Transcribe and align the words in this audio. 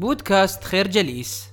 بودكاست 0.00 0.64
خير 0.64 0.88
جليس 0.88 1.48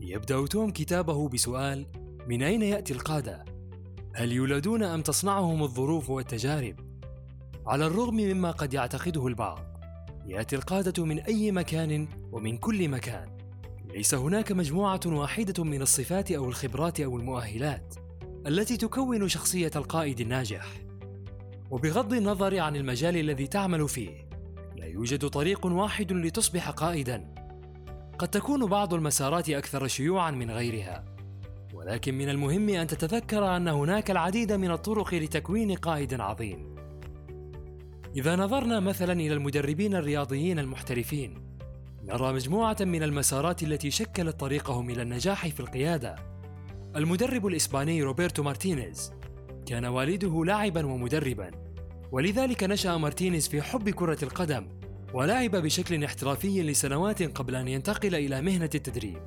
يبدأ 0.00 0.46
توم 0.46 0.70
كتابه 0.70 1.28
بسؤال 1.28 1.86
من 2.26 2.42
أين 2.42 2.62
يأتي 2.62 2.92
القادة؟ 2.92 3.44
هل 4.14 4.32
يولدون 4.32 4.82
أم 4.82 5.02
تصنعهم 5.02 5.62
الظروف 5.62 6.10
والتجارب؟ 6.10 6.76
على 7.66 7.86
الرغم 7.86 8.16
مما 8.16 8.50
قد 8.50 8.74
يعتقده 8.74 9.26
البعض 9.26 9.58
يأتي 10.26 10.56
القادة 10.56 11.04
من 11.04 11.18
أي 11.18 11.52
مكان 11.52 12.08
ومن 12.32 12.58
كل 12.58 12.88
مكان 12.88 13.36
ليس 13.94 14.14
هناك 14.14 14.52
مجموعة 14.52 15.00
واحدة 15.06 15.64
من 15.64 15.82
الصفات 15.82 16.32
أو 16.32 16.48
الخبرات 16.48 17.00
أو 17.00 17.16
المؤهلات 17.16 17.94
التي 18.46 18.76
تكون 18.76 19.28
شخصية 19.28 19.70
القائد 19.76 20.20
الناجح 20.20 20.66
وبغض 21.70 22.12
النظر 22.12 22.58
عن 22.58 22.76
المجال 22.76 23.16
الذي 23.16 23.46
تعمل 23.46 23.88
فيه 23.88 24.29
لا 24.80 24.86
يوجد 24.86 25.28
طريق 25.28 25.66
واحد 25.66 26.12
لتصبح 26.12 26.70
قائدا. 26.70 27.34
قد 28.18 28.28
تكون 28.28 28.66
بعض 28.66 28.94
المسارات 28.94 29.50
أكثر 29.50 29.86
شيوعا 29.86 30.30
من 30.30 30.50
غيرها. 30.50 31.04
ولكن 31.74 32.14
من 32.14 32.28
المهم 32.28 32.68
أن 32.68 32.86
تتذكر 32.86 33.56
أن 33.56 33.68
هناك 33.68 34.10
العديد 34.10 34.52
من 34.52 34.70
الطرق 34.70 35.14
لتكوين 35.14 35.74
قائد 35.74 36.20
عظيم. 36.20 36.74
إذا 38.16 38.36
نظرنا 38.36 38.80
مثلا 38.80 39.12
إلى 39.12 39.32
المدربين 39.32 39.94
الرياضيين 39.94 40.58
المحترفين. 40.58 41.56
نرى 42.04 42.32
مجموعة 42.32 42.76
من 42.80 43.02
المسارات 43.02 43.62
التي 43.62 43.90
شكلت 43.90 44.40
طريقهم 44.40 44.90
إلى 44.90 45.02
النجاح 45.02 45.48
في 45.48 45.60
القيادة. 45.60 46.16
المدرب 46.96 47.46
الإسباني 47.46 48.02
روبرتو 48.02 48.42
مارتينيز 48.42 49.12
كان 49.66 49.84
والده 49.84 50.44
لاعبا 50.44 50.86
ومدربا. 50.86 51.69
ولذلك 52.12 52.64
نشأ 52.64 52.96
مارتينيز 52.96 53.48
في 53.48 53.62
حب 53.62 53.90
كرة 53.90 54.18
القدم 54.22 54.68
ولعب 55.14 55.50
بشكل 55.50 56.04
احترافي 56.04 56.62
لسنوات 56.62 57.22
قبل 57.22 57.54
أن 57.54 57.68
ينتقل 57.68 58.14
إلى 58.14 58.42
مهنة 58.42 58.70
التدريب. 58.74 59.22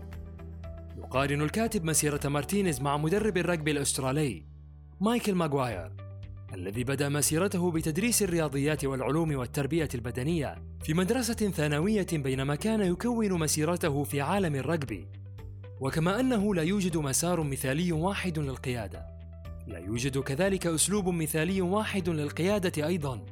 يقارن 0.98 1.42
الكاتب 1.42 1.84
مسيرة 1.84 2.20
مارتينيز 2.26 2.82
مع 2.82 2.98
مدرب 2.98 3.38
الرجبي 3.38 3.72
الأسترالي 3.72 4.46
مايكل 5.02 5.36
ماغواير 5.36 5.92
الذي 6.54 6.84
بدأ 6.84 7.10
مسيرته 7.10 7.72
بتدريس 7.72 8.24
الرياضيات 8.24 8.86
والعلوم 8.86 9.36
والتربية 9.36 9.90
البدنية 9.96 10.56
في 10.84 10.94
مدرسة 10.94 11.34
ثانوية 11.34 12.08
بينما 12.14 12.56
كان 12.56 12.82
يكون 12.82 13.34
مسيرته 13.34 14.04
في 14.04 14.22
عالم 14.22 14.56
الرجبي 14.56 15.08
وكما 15.80 16.20
أنه 16.20 16.56
لا 16.56 16.64
يوجد 16.64 16.98
مسار 16.98 17.44
مثالي 17.44 17.92
واحد 17.92 18.40
للقيادة 18.40 19.06
لا 19.68 19.80
يوجد 19.80 20.18
كذلك 20.18 20.68
أسلوب 20.68 21.10
مثالي 21.10 21.62
واحد 21.62 22.10
للقيادة 22.10 22.88
أيضا. 22.88 23.26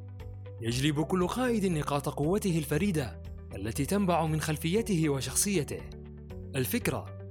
يجلب 0.61 1.01
كل 1.01 1.27
قائد 1.27 1.65
نقاط 1.65 2.09
قوته 2.09 2.57
الفريدة 2.57 3.21
التي 3.55 3.85
تنبع 3.85 4.25
من 4.25 4.41
خلفيته 4.41 5.09
وشخصيته. 5.09 5.81
الفكرة 6.55 7.29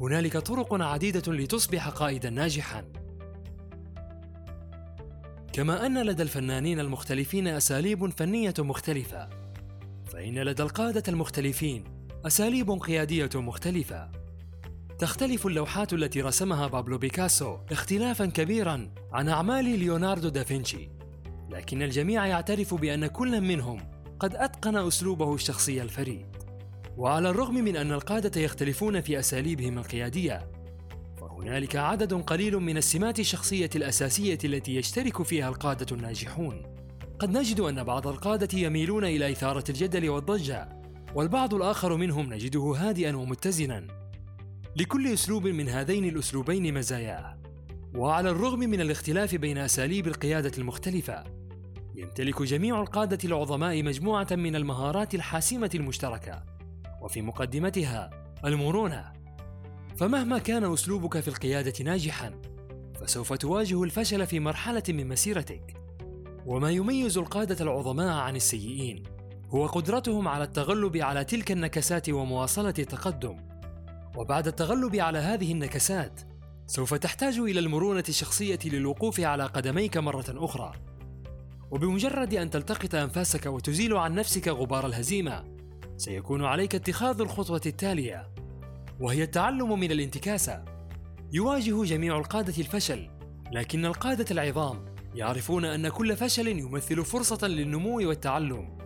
هنالك 0.00 0.36
طرق 0.36 0.82
عديدة 0.82 1.32
لتصبح 1.32 1.88
قائدا 1.88 2.30
ناجحا. 2.30 2.84
كما 5.52 5.86
أن 5.86 6.02
لدى 6.02 6.22
الفنانين 6.22 6.80
المختلفين 6.80 7.48
أساليب 7.48 8.06
فنية 8.06 8.54
مختلفة 8.58 9.28
فإن 10.06 10.38
لدى 10.38 10.62
القادة 10.62 11.02
المختلفين 11.08 11.84
أساليب 12.26 12.70
قيادية 12.70 13.30
مختلفة. 13.34 14.17
تختلف 14.98 15.46
اللوحات 15.46 15.92
التي 15.92 16.20
رسمها 16.20 16.66
بابلو 16.66 16.98
بيكاسو 16.98 17.58
اختلافا 17.70 18.26
كبيرا 18.26 18.90
عن 19.12 19.28
أعمال 19.28 19.64
ليوناردو 19.64 20.28
دافنشي 20.28 20.88
لكن 21.50 21.82
الجميع 21.82 22.26
يعترف 22.26 22.74
بأن 22.74 23.06
كل 23.06 23.40
منهم 23.40 23.80
قد 24.20 24.34
أتقن 24.34 24.76
أسلوبه 24.76 25.34
الشخصي 25.34 25.82
الفريد. 25.82 26.26
وعلى 26.96 27.30
الرغم 27.30 27.54
من 27.54 27.76
أن 27.76 27.92
القادة 27.92 28.40
يختلفون 28.40 29.00
في 29.00 29.18
أساليبهم 29.18 29.78
القيادية 29.78 30.50
فهنالك 31.20 31.76
عدد 31.76 32.14
قليل 32.14 32.56
من 32.56 32.76
السمات 32.76 33.18
الشخصية 33.18 33.70
الأساسية 33.76 34.38
التي 34.44 34.76
يشترك 34.76 35.22
فيها 35.22 35.48
القادة 35.48 35.96
الناجحون. 35.96 36.62
قد 37.18 37.30
نجد 37.30 37.60
أن 37.60 37.84
بعض 37.84 38.08
القادة 38.08 38.58
يميلون 38.58 39.04
إلى 39.04 39.32
إثارة 39.32 39.64
الجدل 39.68 40.08
والضجة 40.10 40.68
والبعض 41.14 41.54
الآخر 41.54 41.96
منهم 41.96 42.34
نجده 42.34 42.74
هادئا 42.78 43.16
ومتزنا. 43.16 44.07
لكل 44.80 45.12
أسلوب 45.12 45.46
من 45.46 45.68
هذين 45.68 46.04
الأسلوبين 46.04 46.74
مزاياه 46.74 47.38
وعلى 47.94 48.30
الرغم 48.30 48.58
من 48.58 48.80
الاختلاف 48.80 49.34
بين 49.34 49.58
أساليب 49.58 50.06
القيادة 50.06 50.52
المختلفة 50.58 51.24
يمتلك 51.94 52.42
جميع 52.42 52.80
القادة 52.80 53.18
العظماء 53.24 53.82
مجموعة 53.82 54.26
من 54.30 54.56
المهارات 54.56 55.14
الحاسمة 55.14 55.70
المشتركة 55.74 56.42
وفي 57.02 57.22
مقدمتها 57.22 58.10
المرونة 58.44 59.12
فمهما 59.96 60.38
كان 60.38 60.72
أسلوبك 60.72 61.20
في 61.20 61.28
القيادة 61.28 61.84
ناجحا 61.84 62.40
فسوف 63.00 63.32
تواجه 63.32 63.82
الفشل 63.82 64.26
في 64.26 64.40
مرحلة 64.40 64.82
من 64.88 65.08
مسيرتك. 65.08 65.74
وما 66.46 66.70
يميز 66.70 67.18
القادة 67.18 67.64
العظماء 67.64 68.16
عن 68.16 68.36
السيئين 68.36 69.02
هو 69.50 69.66
قدرتهم 69.66 70.28
على 70.28 70.44
التغلب 70.44 70.96
على 70.96 71.24
تلك 71.24 71.52
النكسات 71.52 72.08
ومواصلة 72.10 72.74
التقدم 72.78 73.57
وبعد 74.18 74.46
التغلب 74.46 74.96
على 74.96 75.18
هذه 75.18 75.52
النكسات 75.52 76.20
سوف 76.66 76.94
تحتاج 76.94 77.38
إلى 77.38 77.60
المرونة 77.60 78.04
الشخصية 78.08 78.58
للوقوف 78.64 79.20
على 79.20 79.46
قدميك 79.46 79.96
مرة 79.96 80.24
أخرى. 80.28 80.72
وبمجرد 81.70 82.34
أن 82.34 82.50
تلتقط 82.50 82.94
أنفاسك 82.94 83.46
وتزيل 83.46 83.96
عن 83.96 84.14
نفسك 84.14 84.48
غبار 84.48 84.86
الهزيمة 84.86 85.44
سيكون 85.96 86.44
عليك 86.44 86.74
اتخاذ 86.74 87.20
الخطوة 87.20 87.60
التالية 87.66 88.30
وهي 89.00 89.22
التعلم 89.22 89.80
من 89.80 89.92
الانتكاسة. 89.92 90.64
يواجه 91.32 91.84
جميع 91.84 92.18
القادة 92.18 92.54
الفشل 92.58 93.10
لكن 93.52 93.86
القادة 93.86 94.26
العظام 94.30 94.94
يعرفون 95.14 95.64
أن 95.64 95.88
كل 95.88 96.16
فشل 96.16 96.48
يمثل 96.48 97.04
فرصة 97.04 97.46
للنمو 97.46 98.08
والتعلم. 98.08 98.78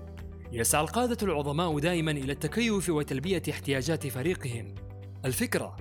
يسعى 0.52 0.82
القادة 0.82 1.18
العظماء 1.22 1.78
دائما 1.78 2.10
إلى 2.10 2.32
التكيف 2.32 2.90
وتلبية 2.90 3.42
احتياجات 3.50 4.06
فريقهم. 4.06 4.74
الفكرة 5.24 5.76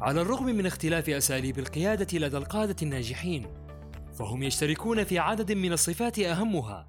على 0.00 0.20
الرغم 0.20 0.44
من 0.44 0.66
اختلاف 0.66 1.10
أساليب 1.10 1.58
القيادة 1.58 2.18
لدى 2.18 2.36
القادة 2.36 2.76
الناجحين 2.82 3.46
فهم 4.14 4.42
يشتركون 4.42 5.04
في 5.04 5.18
عدد 5.18 5.52
من 5.52 5.72
الصفات 5.72 6.18
أهمها 6.18 6.88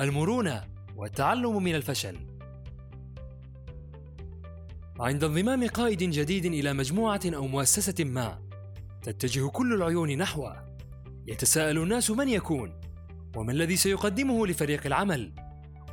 المرونة 0.00 0.64
والتعلم 0.96 1.62
من 1.62 1.74
الفشل. 1.74 2.16
عند 5.00 5.24
انضمام 5.24 5.66
قائد 5.66 5.98
جديد 5.98 6.44
إلى 6.44 6.72
مجموعة 6.72 7.20
أو 7.26 7.46
مؤسسة 7.46 8.04
ما 8.04 8.42
تتجه 9.02 9.48
كل 9.48 9.72
العيون 9.74 10.18
نحوه. 10.18 10.76
يتساءل 11.26 11.78
الناس 11.78 12.10
من 12.10 12.28
يكون 12.28 12.80
وما 13.36 13.52
الذي 13.52 13.76
سيقدمه 13.76 14.46
لفريق 14.46 14.86
العمل 14.86 15.32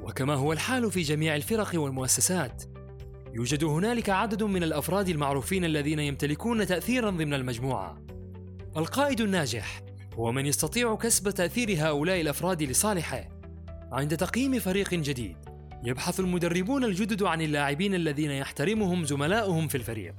وكما 0.01 0.33
هو 0.33 0.53
الحال 0.53 0.91
في 0.91 1.01
جميع 1.01 1.35
الفرق 1.35 1.71
والمؤسسات. 1.73 2.78
يوجد 3.33 3.63
هنالك 3.63 4.09
عدد 4.09 4.43
من 4.43 4.63
الأفراد 4.63 5.09
المعروفين 5.09 5.65
الذين 5.65 5.99
يمتلكون 5.99 6.65
تاثيرا 6.65 7.09
ضمن 7.09 7.33
المجموعة. 7.33 8.01
القائد 8.77 9.21
الناجح 9.21 9.81
هو 10.13 10.31
من 10.31 10.45
يستطيع 10.45 10.95
كسب 10.95 11.29
تأثير 11.29 11.75
هؤلاء 11.77 12.21
الأفراد 12.21 12.63
لصالحه. 12.63 13.29
عند 13.91 14.17
تقييم 14.17 14.59
فريق 14.59 14.93
جديد 14.93 15.37
يبحث 15.83 16.19
المدربون 16.19 16.83
الجدد 16.83 17.23
عن 17.23 17.41
اللاعبين 17.41 17.95
الذين 17.95 18.31
يحترمهم 18.31 19.05
زملاؤهم 19.05 19.67
في 19.67 19.75
الفريق. 19.75 20.15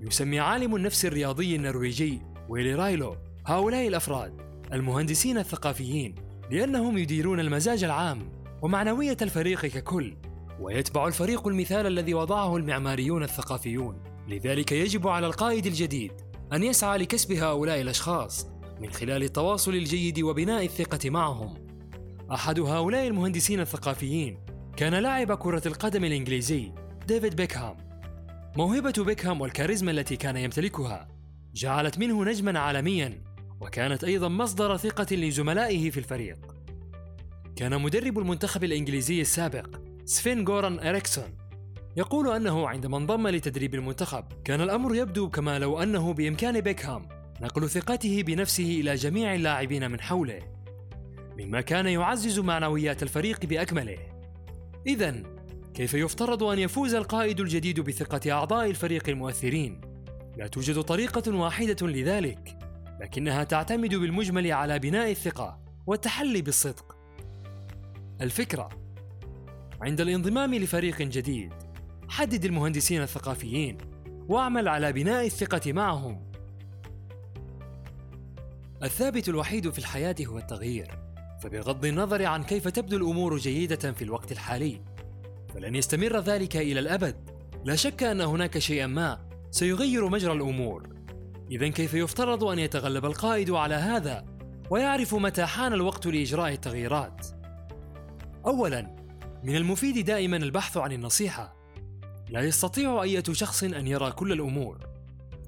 يسمي 0.00 0.40
عالم 0.40 0.76
النفس 0.76 1.04
الرياضي 1.04 1.56
النرويجي 1.56 2.22
ويلي 2.48 2.74
رايلو 2.74 3.16
هؤلاء 3.46 3.88
الأفراد 3.88 4.40
المهندسين 4.72 5.38
الثقافيين 5.38 6.14
لأنهم 6.50 6.98
يديرون 6.98 7.40
المزاج 7.40 7.84
العام 7.84 8.32
ومعنوية 8.62 9.16
الفريق 9.22 9.66
ككل. 9.66 10.16
ويتبع 10.60 11.06
الفريق 11.06 11.48
المثال 11.48 11.86
الذي 11.86 12.14
وضعه 12.14 12.56
المعماريون 12.56 13.22
الثقافيون. 13.22 14.02
لذلك 14.28 14.72
يجب 14.72 15.08
على 15.08 15.26
القائد 15.26 15.66
الجديد 15.66 16.12
أن 16.52 16.62
يسعى 16.62 16.98
لكسب 16.98 17.32
هؤلاء 17.32 17.80
الأشخاص 17.80 18.46
من 18.80 18.90
خلال 18.90 19.22
التواصل 19.22 19.74
الجيد 19.74 20.20
وبناء 20.20 20.64
الثقة 20.64 21.10
معهم. 21.10 21.66
أحد 22.32 22.60
هؤلاء 22.60 23.06
المهندسين 23.06 23.60
الثقافيين 23.60 24.38
كان 24.76 24.94
لاعب 24.94 25.34
كرة 25.34 25.62
القدم 25.66 26.04
الإنجليزي 26.04 26.72
ديفيد 27.06 27.36
بيكهام. 27.36 27.76
موهبة 28.56 29.04
بيكهام 29.04 29.40
والكاريزما 29.40 29.90
التي 29.90 30.16
كان 30.16 30.36
يمتلكها 30.36 31.08
جعلت 31.54 31.98
منه 31.98 32.24
نجما 32.24 32.58
عالميا 32.58 33.22
وكانت 33.60 34.04
أيضا 34.04 34.28
مصدر 34.28 34.76
ثقة 34.76 35.16
لزملائه 35.16 35.90
في 35.90 35.98
الفريق. 35.98 36.38
كان 37.56 37.82
مدرب 37.82 38.18
المنتخب 38.18 38.64
الإنجليزي 38.64 39.20
السابق 39.20 39.85
سفين 40.08 40.48
غوران 40.48 40.78
إريكسون 40.78 41.38
يقول 41.96 42.28
أنه 42.28 42.68
عندما 42.68 42.96
انضم 42.96 43.28
لتدريب 43.28 43.74
المنتخب 43.74 44.24
كان 44.44 44.60
الأمر 44.60 44.94
يبدو 44.94 45.30
كما 45.30 45.58
لو 45.58 45.82
أنه 45.82 46.12
بإمكان 46.12 46.60
بيكهام 46.60 47.08
نقل 47.40 47.70
ثقته 47.70 48.22
بنفسه 48.22 48.80
إلى 48.80 48.94
جميع 48.94 49.34
اللاعبين 49.34 49.90
من 49.90 50.00
حوله 50.00 50.38
مما 51.38 51.60
كان 51.60 51.86
يعزز 51.86 52.38
معنويات 52.38 53.02
الفريق 53.02 53.46
بأكمله 53.46 53.98
إذا 54.86 55.22
كيف 55.74 55.94
يفترض 55.94 56.42
أن 56.42 56.58
يفوز 56.58 56.94
القائد 56.94 57.40
الجديد 57.40 57.80
بثقة 57.80 58.32
أعضاء 58.32 58.70
الفريق 58.70 59.08
المؤثرين؟ 59.08 59.80
لا 60.36 60.46
توجد 60.46 60.80
طريقة 60.80 61.36
واحدة 61.36 61.86
لذلك، 61.86 62.58
لكنها 63.00 63.44
تعتمد 63.44 63.94
بالمجمل 63.94 64.52
على 64.52 64.78
بناء 64.78 65.10
الثقة 65.10 65.60
والتحلي 65.86 66.42
بالصدق. 66.42 66.96
الفكرة 68.20 68.85
عند 69.80 70.00
الانضمام 70.00 70.54
لفريق 70.54 71.02
جديد، 71.02 71.52
حدد 72.08 72.44
المهندسين 72.44 73.02
الثقافيين 73.02 73.78
واعمل 74.28 74.68
على 74.68 74.92
بناء 74.92 75.26
الثقة 75.26 75.72
معهم. 75.72 76.26
الثابت 78.82 79.28
الوحيد 79.28 79.70
في 79.70 79.78
الحياة 79.78 80.14
هو 80.26 80.38
التغيير، 80.38 80.98
فبغض 81.42 81.84
النظر 81.84 82.24
عن 82.24 82.42
كيف 82.44 82.68
تبدو 82.68 82.96
الأمور 82.96 83.36
جيدة 83.36 83.92
في 83.92 84.02
الوقت 84.02 84.32
الحالي، 84.32 84.80
فلن 85.54 85.74
يستمر 85.74 86.18
ذلك 86.20 86.56
إلى 86.56 86.80
الأبد. 86.80 87.16
لا 87.64 87.76
شك 87.76 88.02
أن 88.02 88.20
هناك 88.20 88.58
شيئا 88.58 88.86
ما 88.86 89.18
سيغير 89.50 90.08
مجرى 90.08 90.32
الأمور. 90.32 90.96
إذا 91.50 91.68
كيف 91.68 91.94
يفترض 91.94 92.44
أن 92.44 92.58
يتغلب 92.58 93.04
القائد 93.04 93.50
على 93.50 93.74
هذا 93.74 94.24
ويعرف 94.70 95.14
متى 95.14 95.46
حان 95.46 95.72
الوقت 95.72 96.06
لإجراء 96.06 96.52
التغييرات؟ 96.52 97.26
أولاً، 98.46 98.96
من 99.46 99.56
المفيد 99.56 100.04
دائما 100.04 100.36
البحث 100.36 100.76
عن 100.76 100.92
النصيحة. 100.92 101.56
لا 102.30 102.40
يستطيع 102.40 103.02
أية 103.02 103.22
شخص 103.32 103.64
أن 103.64 103.86
يرى 103.86 104.12
كل 104.12 104.32
الأمور. 104.32 104.78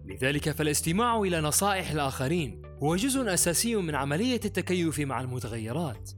لذلك 0.05 0.51
فالاستماع 0.51 1.21
إلى 1.21 1.41
نصائح 1.41 1.91
الآخرين 1.91 2.63
هو 2.83 2.97
جزء 2.97 3.35
أساسي 3.35 3.77
من 3.77 3.95
عملية 3.95 4.41
التكيف 4.45 5.01
مع 5.01 5.21
المتغيرات. 5.21 6.11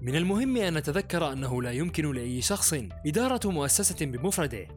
من 0.00 0.16
المهم 0.16 0.56
أن 0.56 0.74
نتذكر 0.74 1.32
أنه 1.32 1.62
لا 1.62 1.70
يمكن 1.70 2.12
لأي 2.12 2.40
شخص 2.40 2.74
إدارة 3.06 3.50
مؤسسة 3.50 4.06
بمفرده، 4.06 4.68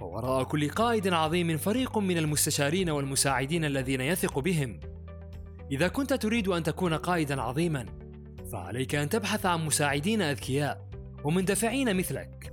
فوراء 0.00 0.44
كل 0.44 0.70
قائد 0.70 1.08
عظيم 1.08 1.56
فريق 1.56 1.98
من 1.98 2.18
المستشارين 2.18 2.90
والمساعدين 2.90 3.64
الذين 3.64 4.00
يثق 4.00 4.38
بهم. 4.38 4.80
إذا 5.70 5.88
كنت 5.88 6.12
تريد 6.12 6.48
أن 6.48 6.62
تكون 6.62 6.94
قائدا 6.94 7.40
عظيما، 7.40 7.86
فعليك 8.52 8.94
أن 8.94 9.08
تبحث 9.08 9.46
عن 9.46 9.66
مساعدين 9.66 10.22
أذكياء 10.22 10.87
ومندفعين 11.24 11.96
مثلك. 11.96 12.52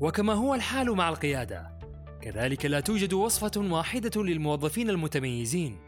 وكما 0.00 0.32
هو 0.32 0.54
الحال 0.54 0.90
مع 0.90 1.08
القيادة، 1.08 1.78
كذلك 2.22 2.66
لا 2.66 2.80
توجد 2.80 3.12
وصفة 3.12 3.60
واحدة 3.60 4.22
للموظفين 4.22 4.90
المتميزين. 4.90 5.78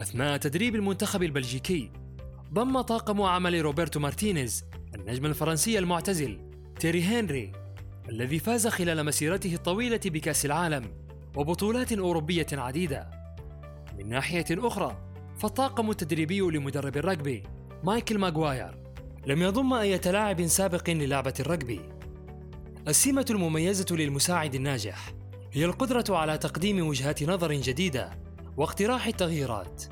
أثناء 0.00 0.36
تدريب 0.36 0.74
المنتخب 0.74 1.22
البلجيكي، 1.22 1.90
ضم 2.52 2.80
طاقم 2.80 3.22
عمل 3.22 3.62
روبرتو 3.62 4.00
مارتينيز 4.00 4.64
النجم 4.94 5.26
الفرنسي 5.26 5.78
المعتزل 5.78 6.38
تيري 6.80 7.02
هنري 7.02 7.52
الذي 8.08 8.38
فاز 8.38 8.66
خلال 8.66 9.04
مسيرته 9.04 9.54
الطويلة 9.54 10.00
بكأس 10.04 10.46
العالم 10.46 10.84
وبطولات 11.36 11.92
أوروبية 11.92 12.46
عديدة. 12.52 13.10
من 13.98 14.08
ناحية 14.08 14.44
أخرى، 14.50 14.96
فالطاقم 15.38 15.90
التدريبي 15.90 16.40
لمدرب 16.40 16.96
الرجبي 16.96 17.42
مايكل 17.84 18.18
ماغواير 18.18 18.85
لم 19.26 19.42
يضم 19.42 19.72
أي 19.72 20.00
لاعب 20.06 20.46
سابق 20.46 20.90
للعبة 20.90 21.34
الرجبي. 21.40 21.80
السمة 22.88 23.26
المميزة 23.30 23.86
للمساعد 23.90 24.54
الناجح 24.54 25.12
هي 25.52 25.64
القدرة 25.64 26.04
على 26.16 26.38
تقديم 26.38 26.86
وجهات 26.86 27.22
نظر 27.22 27.52
جديدة 27.52 28.10
واقتراح 28.56 29.06
التغييرات 29.06 29.84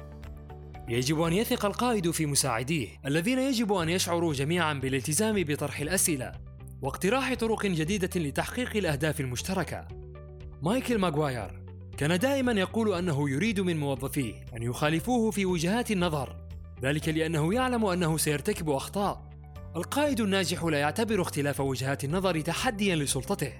يجب 0.88 1.20
أن 1.20 1.32
يثق 1.32 1.64
القائد 1.64 2.10
في 2.10 2.26
مساعديه 2.26 2.88
الذين 3.06 3.38
يجب 3.38 3.72
أن 3.72 3.88
يشعروا 3.88 4.34
جميعا 4.34 4.74
بالالتزام 4.74 5.44
بطرح 5.44 5.80
الأسئلة 5.80 6.32
واقتراح 6.82 7.34
طرق 7.34 7.66
جديدة 7.66 8.20
لتحقيق 8.20 8.76
الأهداف 8.76 9.20
المشتركة. 9.20 9.88
مايكل 10.62 10.98
ماغواير 10.98 11.62
كان 11.96 12.18
دائما 12.18 12.52
يقول 12.52 12.94
أنه 12.94 13.30
يريد 13.30 13.60
من 13.60 13.76
موظفيه 13.76 14.34
أن 14.56 14.62
يخالفوه 14.62 15.30
في 15.30 15.46
وجهات 15.46 15.90
النظر، 15.90 16.43
ذلك 16.82 17.08
لأنه 17.08 17.54
يعلم 17.54 17.84
أنه 17.86 18.16
سيرتكب 18.16 18.70
أخطاء. 18.70 19.30
القائد 19.76 20.20
الناجح 20.20 20.64
لا 20.64 20.78
يعتبر 20.78 21.22
اختلاف 21.22 21.60
وجهات 21.60 22.04
النظر 22.04 22.40
تحديا 22.40 22.96
لسلطته. 22.96 23.52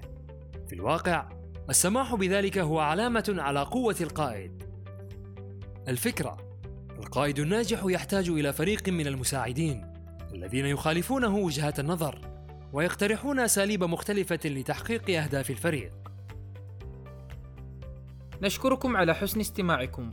في 0.68 0.72
الواقع، 0.72 1.28
السماح 1.70 2.14
بذلك 2.14 2.58
هو 2.58 2.78
علامة 2.78 3.34
على 3.38 3.62
قوة 3.62 3.96
القائد. 4.00 4.62
الفكرة 5.88 6.36
القائد 6.98 7.38
الناجح 7.38 7.80
يحتاج 7.84 8.28
إلى 8.28 8.52
فريق 8.52 8.88
من 8.88 9.06
المساعدين 9.06 9.92
الذين 10.34 10.66
يخالفونه 10.66 11.36
وجهات 11.36 11.80
النظر 11.80 12.18
ويقترحون 12.72 13.40
أساليب 13.40 13.84
مختلفة 13.84 14.38
لتحقيق 14.44 15.22
أهداف 15.22 15.50
الفريق. 15.50 15.92
نشكركم 18.42 18.96
على 18.96 19.14
حسن 19.14 19.40
استماعكم. 19.40 20.12